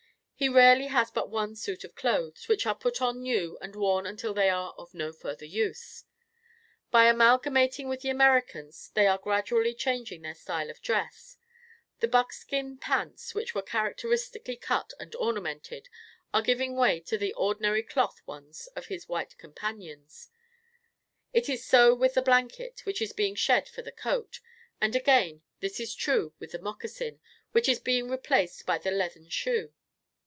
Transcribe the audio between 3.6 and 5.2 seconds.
and worn until they are of no